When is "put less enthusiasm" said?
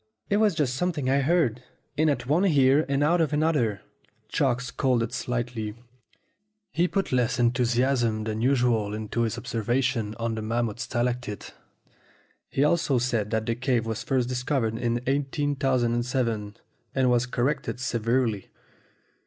6.87-8.23